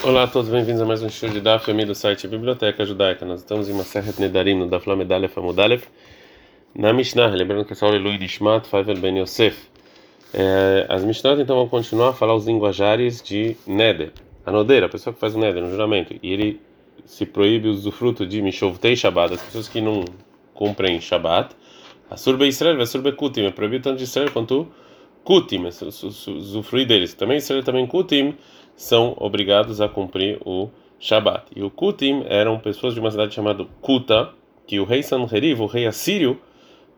[0.00, 3.26] Olá a todos, bem-vindos a mais um show de Daf, do site Biblioteca Judaica.
[3.26, 5.88] Nós estamos em uma serra Nedarim, no Daf Lamedalef Amudalef,
[6.72, 9.58] na Mishnah, lembrando que essa aula é Luiz Ishmat, Faivel Ben Yosef.
[10.32, 14.12] É, as Mishnahs então vão continuar a falar os linguajares de Neder.
[14.46, 16.60] A Nodeira, a pessoa que faz o Neder no juramento, e ele
[17.04, 20.04] se proíbe o usufruto de Mishovtei Shabbat, as pessoas que não
[20.54, 21.56] cumprem Shabbat.
[22.08, 24.68] A Surbe Israel, a Surbe Kutim, é proibido tanto de Israel quanto
[25.24, 25.68] Kutim, é
[26.30, 27.14] usufruir deles.
[27.14, 28.36] Também Israel também Kutim
[28.78, 30.70] são obrigados a cumprir o
[31.00, 31.46] Shabat.
[31.54, 34.30] E o Kutim eram pessoas de uma cidade chamada Kuta,
[34.68, 36.40] que o rei Sanheriv, o rei assírio,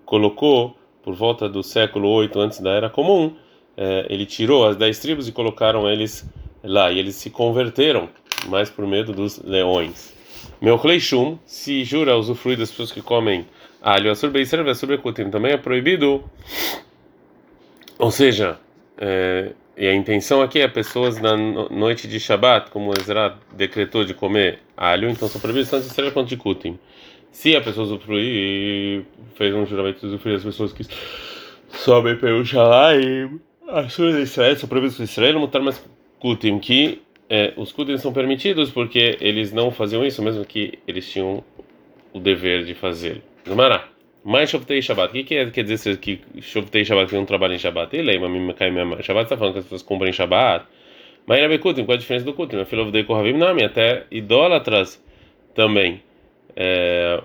[0.05, 3.35] colocou por volta do século 8 antes da Era Comum,
[3.79, 6.29] eh, ele tirou as dez tribos e colocaram eles
[6.63, 8.11] lá, e eles se converteram,
[8.47, 10.15] mais por medo dos leões.
[10.61, 13.47] Meu Shum, se jura usufruir das pessoas que comem
[13.81, 16.23] alho, a surbeisser, a surbecutim, também é proibido,
[17.99, 18.59] ou seja,
[18.99, 24.13] é, e a intenção aqui é pessoas na noite de Shabat, como Ezra decretou de
[24.13, 26.79] comer alho, então são proibidos tanto de Israel quanto de Kutim.
[27.33, 29.05] Se a pessoa usufruir
[29.35, 30.85] fez um juramento de usufruir as pessoas que
[31.69, 35.83] sobem pelo Shalaim, as suas Israel são proibidas de Israel, mutar mais
[36.19, 41.09] Kutim, que é, os Kutim são permitidos porque eles não faziam isso, mesmo que eles
[41.09, 41.45] tinham
[42.13, 42.77] o dever de.
[43.49, 43.89] Zumará.
[44.23, 45.11] Mais Shavtei Shabbat.
[45.11, 47.97] O que, que é, quer dizer que Shavtei Shabbat que não trabalha em Shabbat?
[47.97, 50.67] Ele é uma cai minha Shabbat está falando que as pessoas compram em Shabbat.
[51.27, 52.65] Mas Rabi Kutim, qual a diferença do Kutim?
[52.65, 55.03] Filho de Kohavim Nami, até idólatras
[55.55, 56.03] também.
[56.57, 57.23] É...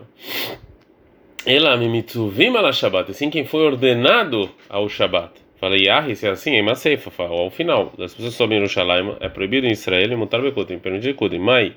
[1.45, 3.11] Ela me mitzuvim ala Shabbat.
[3.11, 5.33] Assim, quem foi ordenado ao Shabbat.
[5.59, 7.11] Fala, Yahi, se é assim, é uma ceifa.
[7.23, 11.15] Ao final, as pessoas sobem no Shalaim, é proibido em Israel e mutar Bekutim, permitido
[11.15, 11.39] Kutim.
[11.39, 11.73] Mas,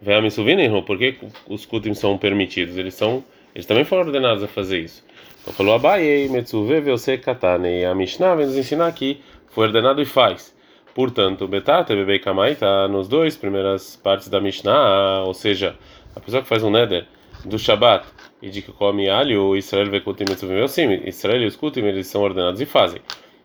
[0.00, 1.16] vem a mitzuvim, por que
[1.48, 2.76] os Kutim são permitidos?
[2.76, 3.24] Eles são
[3.54, 5.04] eles também foram ordenados a fazer isso.
[5.42, 7.80] Então falou Abaye, Metsuve, Veose, Katane.
[7.80, 10.54] E a Mishnah vem nos ensinar que foi ordenado e faz.
[10.94, 15.76] Portanto, Betata, Bebei Kamai está nos dois primeiras partes da Mishnah, ou seja,
[16.14, 17.06] a pessoa que faz um neder
[17.44, 18.06] do Shabat
[18.40, 22.22] e de que come alho, Israel Vekutim Metzuvim Yosim, Israel e os Kutim, eles são
[22.22, 23.00] ordenados e fazem.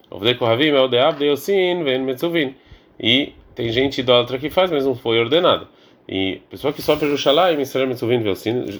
[0.09, 2.55] Ovdei Kohavim, Eldeab, Yosim, Ven Metzuvim.
[2.99, 5.67] E tem gente idólatra que faz, mas não foi ordenado.
[6.11, 8.23] E pessoa que para Jerusalém, Israel, Mitzuvim,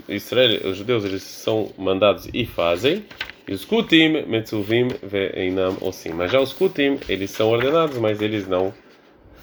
[0.10, 3.06] Israel, os judeus, eles são mandados e fazem.
[3.48, 6.10] E os Kutim, Metzuvim, Veinam, Osim.
[6.10, 8.74] Mas já os Kutim, eles são ordenados, mas eles não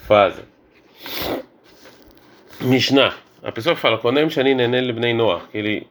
[0.05, 0.43] fazem.
[2.59, 3.15] Mishnah.
[3.41, 5.87] A pessoa fala, Konem Shanin Enel Bnei Noach, ele,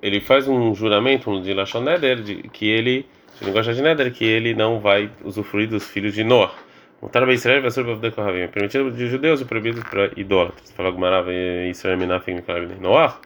[0.00, 3.06] ele faz um juramento de Lashon Neder, de, que ele,
[3.40, 6.54] de linguagem de Neder, que ele não vai usufruir dos filhos de Noach.
[7.00, 8.40] Mutar para Israel vai ser para Kohavim.
[8.40, 10.72] É permitido de judeus e proibido para idólatras.
[10.72, 11.28] Fala Gumarav
[11.70, 12.42] Israel Minafim
[12.80, 13.20] Noah.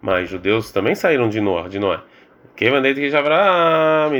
[0.00, 2.00] Mas judeus também saíram de Noah, de Noé.
[2.56, 4.10] Que mandei que Avram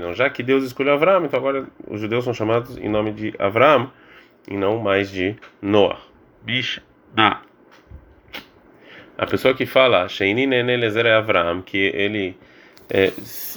[0.00, 3.34] Não, já que Deus escolheu Avram, então agora os judeus são chamados em nome de
[3.38, 3.90] Avram
[4.48, 6.00] e não mais de Noah.
[6.42, 6.80] Bish
[7.14, 7.40] da.
[9.16, 12.36] A pessoa que fala Sheini Nene Lezer Avram, que ele
[12.90, 13.12] é,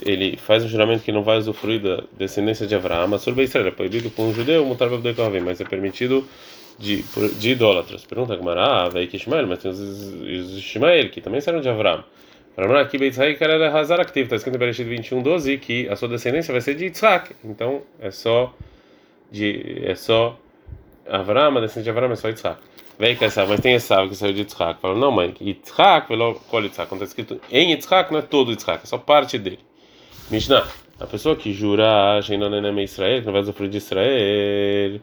[0.05, 3.67] ele faz um juramento que não vai usufruir da descendência de Abraão, mas sobre Israel
[3.67, 4.89] é proibido com um judeu, mutar
[5.43, 6.27] mas é permitido
[6.77, 7.03] de,
[7.39, 8.05] de idólatras.
[8.05, 11.69] Pergunta a Gamara, ah, que Ishmael, mas tem os, os Ishmael que também saíram de
[11.69, 12.03] Abraão.
[12.55, 15.88] Para aqui, Beit Israel, cara, é Hazar Active, está escrito em Bereshit 21, 12, que
[15.89, 17.35] a sua descendência vai ser de Yitzhak.
[17.45, 18.51] Então é só
[19.31, 20.39] de é só
[21.07, 22.59] Abraão, a descendência de Abraão é só Yitzhak.
[22.99, 24.81] Vem que essa, mas tem essa que saiu de Yitzhak.
[24.81, 26.07] Fala, não, mãe, Yitzhak,
[26.49, 26.89] qual Yitzhak?
[26.89, 29.59] Quando está escrito em Yitzhak, não é todo Yitzhak, é só parte dele.
[30.31, 30.67] Mishnah,
[30.99, 34.99] a pessoa que jura, Sheinonenem Israel, que não vai sofrer de Israel,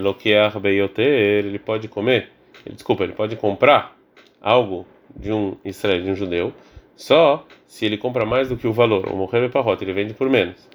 [0.00, 2.30] Lokeach Beyoter, ele pode comer,
[2.64, 3.96] ele, desculpa, ele pode comprar
[4.40, 6.52] algo de um Israel, de um judeu,
[6.96, 9.06] só se ele compra mais do que o valor.
[9.12, 10.68] O Moher Parrot, ele vende por menos.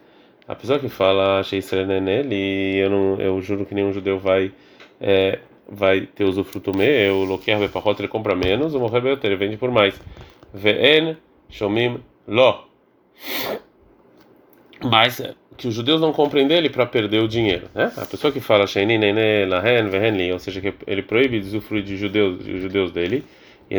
[0.47, 4.51] A pessoa que fala, Achei Israel nele, eu, não, eu juro que nenhum judeu vai.
[5.01, 5.39] É,
[5.71, 9.71] vai ter usufruto meu, o loquer bepachot ele compra menos, o morrer ele vende por
[9.71, 9.99] mais.
[10.53, 11.17] Ve'en
[11.49, 12.65] shomim lo.
[14.83, 15.21] Mas
[15.57, 17.91] que os judeus não comprem dele para perder o dinheiro, né?
[17.97, 22.43] A pessoa que fala lahen vehenli, ou seja, que ele proíbe de usufruir de judeus,
[22.43, 23.25] de judeus dele,
[23.69, 23.77] e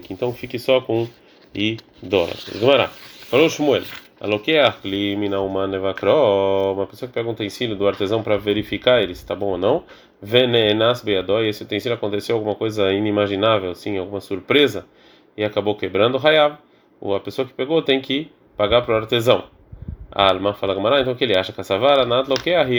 [0.00, 1.06] que então fique só com
[1.54, 2.58] idólatras.
[2.58, 3.82] Gemara, falou Shmuel.
[4.18, 9.14] Aloquear limina uma nevacro, uma pessoa que pega um utensílio do artesão para verificar ele
[9.14, 9.84] se está bom ou não.
[10.22, 14.86] Venenas beadói, esse utensílio aconteceu alguma coisa inimaginável, assim, alguma surpresa,
[15.36, 16.56] e acabou quebrando o hayav.
[17.14, 19.44] A pessoa que pegou tem que pagar para o artesão.
[20.10, 22.32] A alma fala Gamara, então que ele acha que a savara nada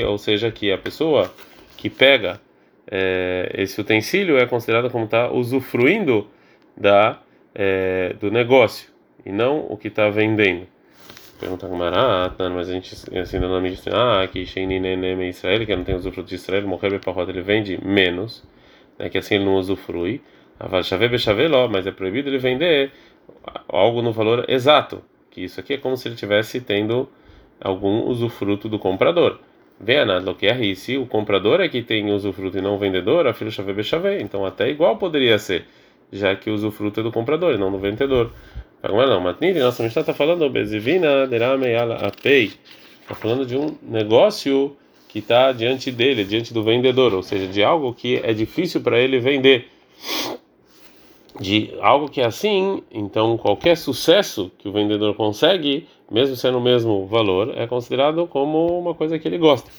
[0.07, 1.31] ou seja, que a pessoa
[1.78, 2.42] que pega
[2.90, 6.28] é, esse utensílio é considerada como está usufruindo
[6.75, 7.19] da,
[7.54, 8.90] é, do negócio
[9.24, 10.66] e não o que está vendendo.
[11.39, 15.66] Pergunta Gamara, ah, mas a gente ensina o nome de ah, que Sheini Neme Israel,
[15.68, 18.44] que não tem usufruto de Israel, morrer Bepahot, ele vende menos.
[18.98, 20.22] né, que assim ele não usufrui.
[20.60, 22.92] Aval chave bechaveló, mas é proibido ele vender
[23.68, 27.07] algo no valor exato, que isso aqui é como se ele tivesse tendo
[27.62, 29.40] algum usufruto do comprador.
[29.80, 33.33] A que é se o comprador é que tem usufruto e não o vendedor, a
[33.33, 35.66] filha chave bechave, então até igual poderia ser,
[36.12, 38.31] já que o usufruto é do comprador e não do vendedor.
[38.82, 44.76] Agora não, Matniri, nossa Mishnah está falando, Bezivina derame está falando de um negócio
[45.08, 49.00] que está diante dele, diante do vendedor, ou seja, de algo que é difícil para
[49.00, 49.68] ele vender
[51.40, 56.62] de algo que é assim, então qualquer sucesso que o vendedor consegue, mesmo sendo o
[56.62, 59.70] mesmo valor, é considerado como uma coisa que ele gosta.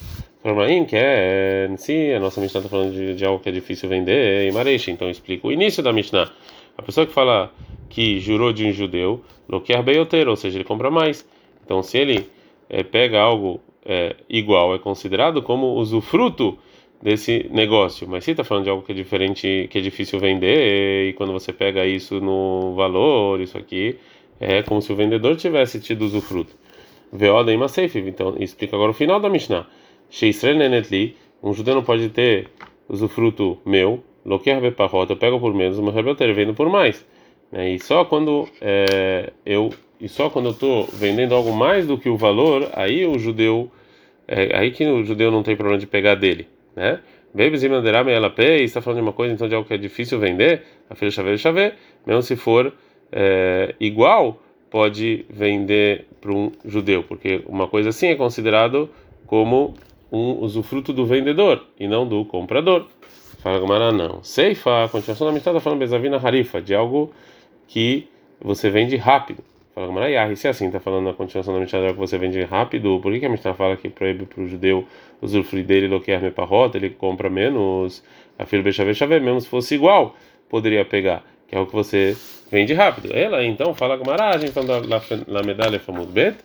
[0.41, 3.51] Formaim, que é, em si, a nossa Mishnah está falando de, de, algo que é
[3.51, 6.31] difícil vender, é Mareish, então explica o início da Mishnah.
[6.79, 7.51] A pessoa que fala
[7.89, 11.27] que jurou de um judeu, lo quer beioteiro, ou seja, ele compra mais.
[11.65, 12.29] Então, se ele
[12.69, 16.57] é, pega algo é, igual, é considerado como usufruto
[17.03, 18.07] desse negócio.
[18.07, 21.33] Mas se está falando de algo que é diferente, que é difícil vender, e quando
[21.33, 23.97] você pega isso no valor, isso aqui,
[24.39, 26.55] é como se o vendedor tivesse tido usufruto.
[27.11, 27.99] Veoda ima safe.
[27.99, 29.67] Então, explica agora o final da Mishnah.
[30.09, 32.47] Sheisrael nenetli, um judeu não pode ter
[32.87, 37.05] usufruto meu, loquer beparrota, eu pego por menos, uma rebelter, vendo por mais.
[37.51, 42.07] E só quando é, eu e só quando eu estou vendendo algo mais do que
[42.07, 43.69] o valor, aí o judeu,
[44.27, 46.47] é, aí que o judeu não tem problema de pegar dele
[46.79, 46.99] né?
[47.33, 49.77] Bebes e manderame ela pay, está falando de uma coisa então de algo que é
[49.77, 51.73] difícil vender, a filha chave chave,
[52.07, 52.73] mesmo se for
[53.11, 54.41] é, igual,
[54.71, 58.89] pode vender para um judeu, porque uma coisa assim é considerado
[59.27, 59.75] como
[60.11, 62.87] um usufruto do vendedor e não do comprador.
[63.39, 64.21] Fala Gamara, não.
[64.21, 67.13] Seifa, a continuação da mitad está falando Bezavina Harifa, de algo
[67.67, 68.07] que
[68.41, 69.41] você vende rápido.
[69.73, 72.41] Fala Gamara, Yahi, se é assim, está falando na continuação da mitad, que você vende
[72.43, 74.85] rápido, por que, a mitad fala que proíbe para o judeu
[75.21, 78.03] usufruir dele do que é parrota, ele compra menos,
[78.37, 80.15] a filha Bechave Chave, mesmo se fosse igual,
[80.49, 82.17] poderia pegar, que é o que você
[82.51, 83.15] vende rápido.
[83.15, 86.37] Ela então fala com a gente então da medalha famosa bet.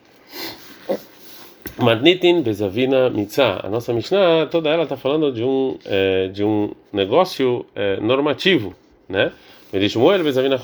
[1.78, 3.60] Madnitin Bezavina Mitzah.
[3.64, 8.74] A nossa Mishnah, toda ela está falando de um, é, de um negócio é, normativo,
[9.08, 9.32] né?
[9.72, 10.58] Ele Shmuel Bezavina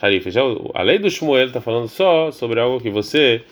[0.00, 0.30] Harif.
[0.30, 0.42] Já
[0.74, 3.42] a lei do Shmuel está falando só sobre algo que você,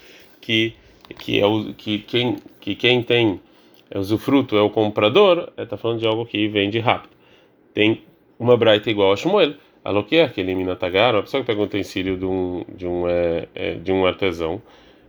[0.41, 0.73] que,
[1.19, 3.41] que, é o, que, quem, que quem tem
[3.91, 7.11] é usufruto é o comprador, está é, falando de algo que vende rápido.
[7.75, 8.03] Tem
[8.39, 9.55] uma braita igual a Shmuel,
[9.85, 13.09] a Loquier, que elimina Tagar, a pessoa que pega um utensílio de um, de um,
[13.09, 14.61] é, é, de um artesão,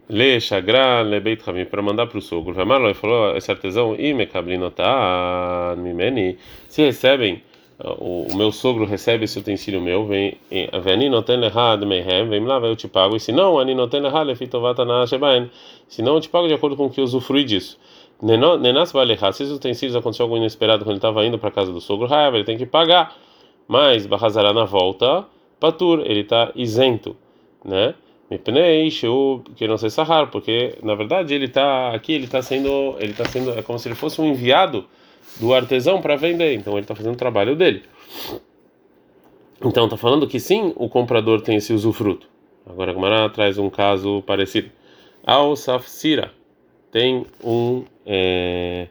[0.10, 2.54] Le Chagra, Le Beit Hamim, para mandar para o sogro.
[2.54, 7.44] Vai mal, ele falou: esse artesão, e me cabrinotá, mimeni, se recebem.
[7.82, 10.38] O, meu sogro recebe esse utensílio meu, vem,
[10.84, 14.28] vem noten lehad mehem, vem lá, eu te pago, e se não, ani noten lehad
[14.28, 15.50] lefitovata na shebaen,
[15.88, 17.80] se não, eu te pago de acordo com o que eu usufrui disso.
[18.22, 21.80] Nenas Baleha, se os utensílios aconteceu algo inesperado quando ele estava indo para casa do
[21.80, 23.16] sogro, ele tem que pagar.
[23.66, 25.26] Mas Barrazará na volta,
[25.58, 27.16] Patur, ele está isento,
[27.64, 27.94] né?
[29.56, 33.26] Que não sei sahar, porque na verdade ele está aqui, ele está sendo, ele está
[33.26, 34.86] sendo, é como se ele fosse um enviado
[35.40, 37.84] do artesão para vender, então ele está fazendo o trabalho dele.
[39.66, 42.28] Então está falando que sim, o comprador tem esse usufruto.
[42.68, 44.70] Agora Gumara traz um caso parecido.
[45.26, 46.32] Al Safsira
[46.92, 48.88] tem um é,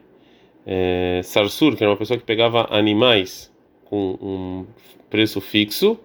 [0.65, 3.51] é, sarsur, que era uma pessoa que pegava animais
[3.85, 4.65] com um
[5.09, 5.97] preço fixo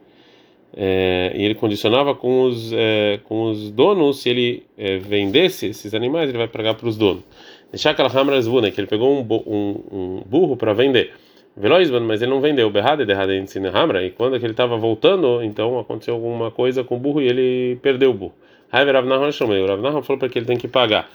[0.77, 5.95] é, e ele condicionava com os, é, com os donos, se ele é, vendesse esses
[5.95, 7.23] animais, ele vai pagar para os donos.
[7.71, 11.13] Deixar aquela hamra zbuna, que ele pegou um, um, um burro para vender.
[11.57, 12.69] Veloizman, mas ele não vendeu.
[12.71, 16.97] Berrada de errada em hamra, e quando ele estava voltando, então aconteceu alguma coisa com
[16.97, 18.35] o burro e ele perdeu o burro.
[18.71, 21.09] Aí Rav Nahman chamou, o Rav Nahman falou para que ele tem que pagar.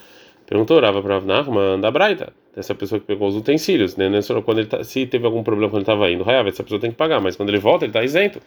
[0.49, 4.09] Perguntou Rava para Avnachman da Braita, dessa pessoa que pegou os utensílios, né?
[4.43, 6.89] Quando ele tá, se teve algum problema quando ele estava indo, Hayav, essa pessoa tem
[6.89, 8.41] que pagar, mas quando ele volta ele está isento.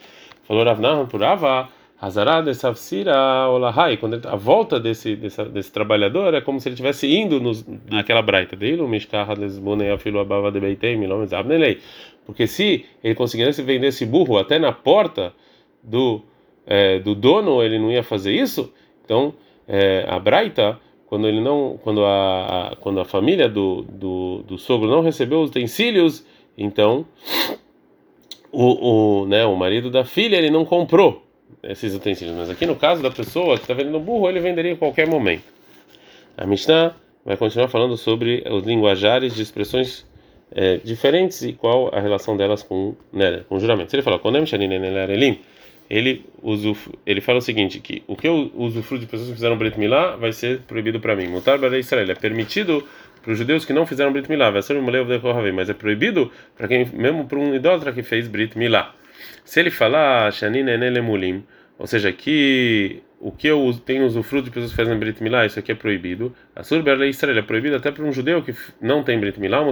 [0.45, 1.69] Falou Ravnachman por Rava,
[2.01, 6.75] Hazará de Savsira Olahai, quando a volta desse, desse, desse trabalhador é como se ele
[6.75, 8.57] estivesse indo nos, naquela Braita.
[12.27, 15.33] Porque se ele conseguisse vender esse burro até na porta
[15.83, 16.23] do,
[16.67, 18.73] é, do dono, ele não ia fazer isso,
[19.05, 19.35] então
[19.69, 20.81] é, a Braita
[21.13, 25.43] quando ele não, quando a, a, quando a família do, do, do sogro não recebeu
[25.43, 27.07] os utensílios, então
[28.53, 31.27] o, o, né, o marido da filha ele não comprou
[31.63, 32.37] esses utensílios.
[32.37, 35.45] Mas aqui no caso da pessoa que está vendendo burro, ele venderia em qualquer momento.
[36.37, 36.95] A Mishnah
[37.25, 40.07] vai continuar falando sobre os linguajares de expressões
[40.51, 43.91] é, diferentes e qual a relação delas com, né, com juramento.
[43.91, 44.21] Se ele fala,
[45.89, 49.59] ele usuf, ele fala o seguinte que o que eu usufruo de pessoas que fizeram
[49.59, 51.27] Brit Milá vai ser proibido para mim.
[51.27, 52.87] Mutar para Israel é permitido
[53.23, 57.39] para os judeus que não fizeram Brit Milá, mas é proibido para quem mesmo para
[57.39, 58.95] um idólatra que fez Brit Milá.
[59.45, 60.33] Se ele falar
[61.79, 65.59] ou seja, que o que eu tenho usufruto de pessoas que fazem Brit Milá, isso
[65.59, 66.35] aqui é proibido.
[66.57, 69.63] A Surber Israel é proibido até para um judeu que não tem Brit Milá,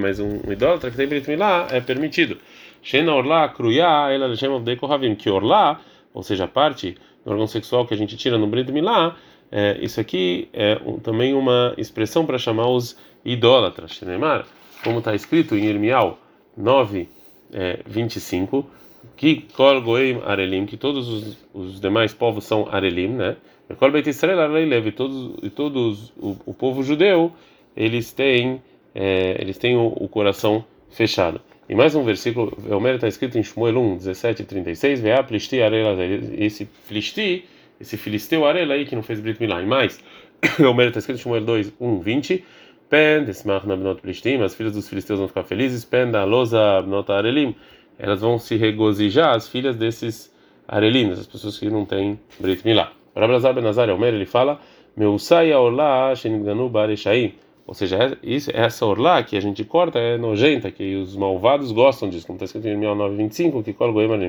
[0.00, 2.38] mas um idólatra que tem Brit Milá é permitido.
[2.82, 5.80] Shena Orla Kruya, ela chama de Kohavim, que Orla,
[6.14, 9.16] ou seja, a parte do órgão sexual que a gente tira no Brit Milá,
[9.50, 13.92] é, isso aqui é um, também uma expressão para chamar os idólatras.
[13.92, 14.46] Shenemar,
[14.82, 16.18] como está escrito em Irmial
[16.56, 17.08] 9,
[17.52, 18.68] é, 25
[19.16, 19.82] que Kol
[20.24, 23.36] Arelim, que todos os, os demais povos são Arelim, né?
[23.78, 27.32] Kol Beit Israel e todos e todos o, o povo judeu
[27.76, 28.62] eles têm
[28.94, 31.40] é, eles têm o, o, coração fechado.
[31.68, 35.60] E mais um versículo, mérito está escrito em Shmuel 1, 17 e 36, Vea Plisti
[35.60, 35.96] Arela,
[36.38, 37.44] esse Plisti,
[37.80, 39.62] esse filisteu Arela aí que não fez Brit Milá.
[39.62, 40.02] E mais,
[40.58, 42.44] o mérito está escrito em Shmuel 2, 1, 20,
[42.88, 47.10] Pen, Desmach Nabnot Plistim, as filhas dos filisteus vão ficar felizes, Pen da Loza Abnot
[47.10, 47.54] Arelim,
[47.98, 50.32] elas vão se regozijar, as filhas desses
[50.68, 52.92] arelinos, as pessoas que não têm Brit Milá.
[53.14, 54.60] Rabrazar Benazar Omer, ele fala,
[54.96, 57.34] meu sai a orla shenigdanu bareshai.
[57.66, 62.08] Ou seja, isso, essa orla que a gente corta é nojenta, que os malvados gostam
[62.08, 63.74] disso, como está escrito em 1925, que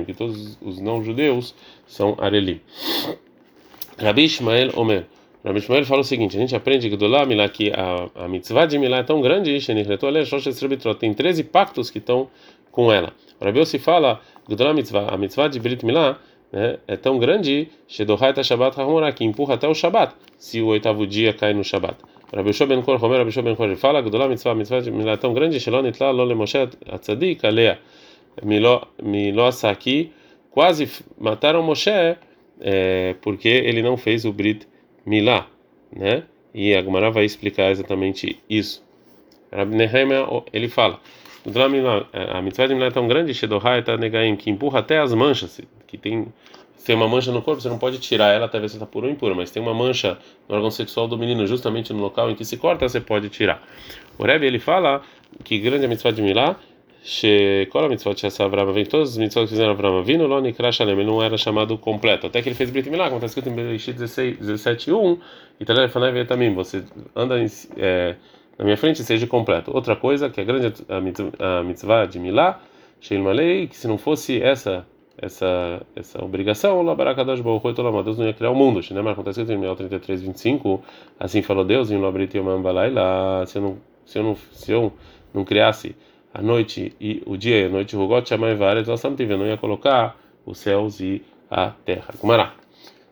[0.04, 1.54] que todos os não-judeus
[1.86, 2.60] são arelim.
[3.98, 5.06] Rabi Ishmael Omer.
[5.44, 9.02] Rabi Ishmael fala o seguinte: a gente aprende que a, a mitzvah de Milá é
[9.02, 9.58] tão grande,
[11.00, 12.28] tem 13 pactos que estão
[12.70, 13.12] com ela.
[13.40, 14.20] Rabi se fala,
[15.10, 16.18] a mitzvah de Brit Milá
[16.52, 21.04] né, é tão grande, Shedohait Shabbat Hamorá, que empurra até o Shabbat, se o oitavo
[21.06, 21.96] dia cai no Shabbat.
[22.32, 25.34] Rabi ben Kor, Rabi Shua ben Kor, fala, Gdolah mitzvah, mitzvah de Milá é tão
[25.34, 27.78] grande, Shelon itla lo le Moshe atzadik alea,
[28.42, 30.12] milo asaki,
[30.50, 30.88] quase
[31.18, 32.16] mataram Moshe
[32.60, 34.66] é, porque ele não fez o Brit
[35.04, 35.46] Milá,
[35.94, 36.24] né?
[36.54, 38.82] E a Gemara vai explicar exatamente isso.
[39.52, 41.00] Rabi Nehemia, ele fala,
[42.12, 45.60] a mitzvah de Milá é tão grande, Shedohai tá negaim, que empurra até as manchas,
[45.86, 46.26] que tem
[46.84, 49.06] tem uma mancha no corpo, você não pode tirar ela até ver se está pura
[49.06, 50.16] ou impura, mas tem uma mancha
[50.48, 53.62] no órgão sexual do menino, justamente no local em que se corta, você pode tirar.
[54.16, 55.02] O Rebbe ele fala
[55.44, 56.56] que grande é a mitzvah de Milá,
[57.70, 60.94] qual a mitzvah de Avram vem todas as mitzvahs que fizeram Avram vindo, Loni Krashalem,
[60.94, 63.54] ele não era chamado completo, até que ele fez Brit Milá, como está escrito em
[63.54, 65.18] Bereshit 17, 1,
[65.60, 65.94] e Talef
[66.26, 66.84] também, você
[67.16, 67.46] anda em,
[67.76, 68.14] é,
[68.58, 69.70] na minha frente seja completo.
[69.74, 72.60] Outra coisa que é grande a mitzvah de Milá,
[73.00, 74.86] Sheil Malei, que se não fosse essa
[75.20, 78.82] essa essa obrigação, o Barakadosh Baruch Hu Deus não ia criar o mundo.
[78.82, 80.82] Shinemar acontece em 33, 25,
[81.18, 84.92] assim falou Deus em Lobrit Yomam Balaila, se eu não se eu não se eu
[85.34, 85.96] não criasse
[86.32, 89.56] a noite e o dia e a noite Shamai Varet, nós estamos eu não ia
[89.56, 92.14] colocar os céus e a terra.
[92.20, 92.54] Gumará.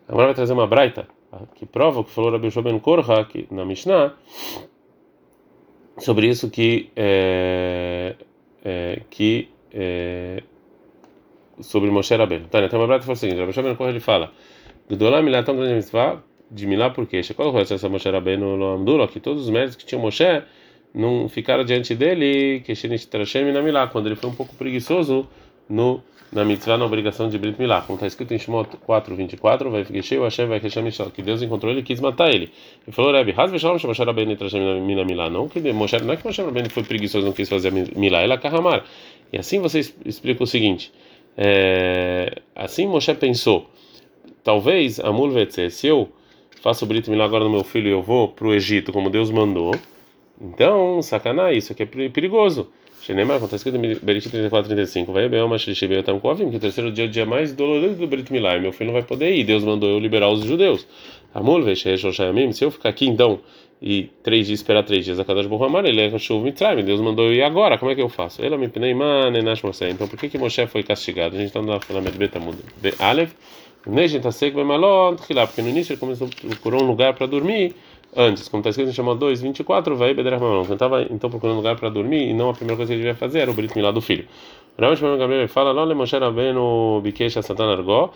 [0.07, 1.07] Agora vai trazer uma braita
[1.55, 4.13] que prova o que falou Rabbi Shoben Korha que na Mishnah
[5.97, 8.15] sobre isso que é,
[8.63, 10.43] é, que é,
[11.59, 12.47] sobre Moshe Rabbeinu.
[12.47, 14.31] Tá, então uma brata fala o seguinte, Rabbi Shimon ele fala,
[14.89, 19.43] Gdolah milá tão grande mitzvah de milá porque foi essa Moshe Rabbeinu lo que todos
[19.43, 20.43] os méritos que tinha Moshe
[20.93, 22.63] não ficaram diante dele
[23.91, 25.27] quando ele foi um pouco preguiçoso
[25.69, 26.01] no
[26.31, 30.19] na mitzvah na obrigação de Brit Milá, como está escrito em Shemot 4:24, vai fiquei
[30.19, 32.51] o Hashem vai Hashem que Deus encontrou ele e quis matar ele.
[32.85, 36.17] Ele falou, Rebbe, Haz Shalom Moshe Rabbeinu Trashem na milá, não que Moshe, não é
[36.17, 38.83] que Moshe Rabbeinu foi preguiçoso não quis fazer milá, ela carramar.
[39.31, 40.91] E assim você explica o seguinte,
[41.37, 43.69] é, assim Moshe pensou,
[44.43, 46.09] talvez a mulvetse, se eu
[46.61, 49.31] faço Brit Milá agora no meu filho e eu vou para o Egito como Deus
[49.31, 49.73] mandou,
[50.39, 52.69] então, sacanagem, isso aqui é perigoso.
[53.01, 56.59] Shenemar, acontece que em Bereshit 34, 35, vai bem, mas Shishibeu tam kovim, que o
[56.59, 59.03] terceiro dia é o dia mais doloroso do Brit Milá, e meu filho não vai
[59.03, 60.85] poder ir, Deus mandou eu liberar os judeus.
[61.33, 63.39] Amor, se eu ficar aqui então,
[63.81, 67.27] e três dias, esperar três dias a cada Borramar, ele é chuva Mitzrayim, Deus mandou
[67.27, 68.43] eu ir agora, como é que eu faço?
[68.43, 69.85] Ele me penei, manenash Moshe.
[69.85, 71.35] Então por que que Moshe foi castigado?
[71.35, 72.57] A gente está na Felamed Betamud.
[72.99, 73.33] Aleph,
[73.85, 77.75] Nejin Tasek Bemalon, porque no início ele começou procurou um lugar para dormir
[78.17, 80.63] antes, como está escrito Shema 2, 24, vai Bederach Mamon.
[80.63, 83.15] Então estava então procurando lugar para dormir e não a primeira coisa que ele devia
[83.15, 84.25] fazer era o Brit Milá do filho.
[84.79, 88.11] Ramos Gabriel fala, não, Moshe Rabbeinu Bikesh Satan Argó.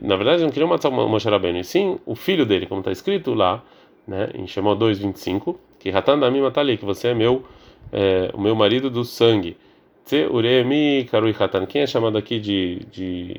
[0.00, 3.34] Na verdade, não queria matar Moshe Rabbeinu, e sim o filho dele, como está escrito
[3.34, 3.62] lá
[4.06, 7.44] né, em Shemó 2:25, que Hatan da mim ali, que você é meu
[7.92, 9.56] é, o meu marido do sangue.
[10.04, 11.66] Tse uremi karui Hatan.
[11.66, 13.36] Quem é chamado aqui de de,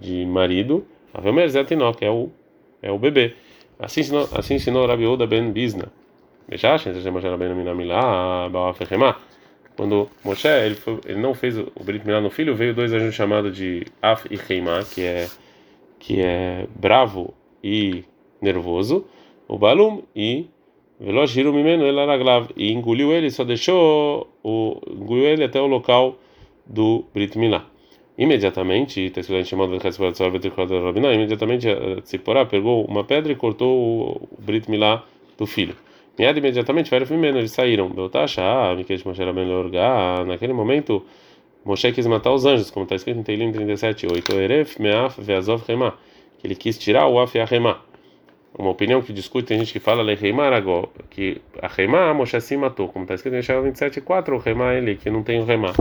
[0.00, 0.84] de marido?
[1.14, 2.30] Avemer Zetinok, é o
[2.82, 3.34] é o bebê.
[3.82, 5.92] Assim ensinou, assim ensinou Rabi Oda ben Bizna.
[9.76, 13.14] Quando Moshe ele, foi, ele não fez o Brit Milá no filho, veio dois anjos
[13.14, 15.28] chamados de Af e Heimá, que é
[15.98, 18.04] que é bravo e
[18.40, 19.06] nervoso
[19.48, 20.46] o Balum e
[20.98, 22.48] Veloz Mimeno El Araglav.
[22.56, 26.16] E engoliu ele, só deixou, o, engoliu ele até o local
[26.66, 27.66] do Brit Milá.
[28.16, 29.10] Imediatamente,
[31.14, 31.66] imediatamente
[32.02, 35.04] Tzipporá pegou uma pedra e cortou o Brit Milá
[35.38, 35.74] do filho.
[36.18, 37.88] Miad imediatamente, eles saíram.
[37.88, 38.42] Beltasha,
[38.76, 40.24] Mikesh Moshe Rabben Leorgá.
[40.26, 41.04] Naquele momento,
[41.64, 44.32] Moshe quis matar os anjos, como está escrito em Teilim 37, 8.
[44.32, 45.94] Eref, Meaf, Veazov, Remá.
[46.38, 47.80] Que ele quis tirar o Af e a Remá.
[48.58, 52.54] Uma opinião que discute, tem gente que fala Leheimá Aragó, que a Remá, Moshe se
[52.58, 52.88] matou.
[52.88, 55.72] Como está escrito em Shara 27, 4, o Remá ele, que não tem o Remá.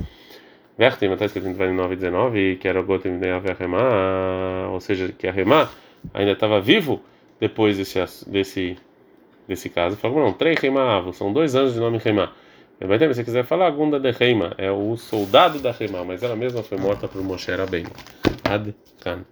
[0.82, 4.68] Vertem, está escrito em 29, 19, que era o Gotem de Af e a Remá,
[4.72, 5.70] ou seja, que a Remá
[6.12, 7.00] ainda estava vivo
[7.40, 8.00] depois desse.
[8.28, 8.78] desse
[9.48, 12.32] desse caso, falou, não, três Reima são dois anos de nome Reima.
[12.80, 16.64] Se você quiser falar, Gunda de Reima é o soldado da Reima, mas ela mesma
[16.64, 17.92] foi morta por Moshe Rabbeinu.
[18.44, 19.24] Ad Kan.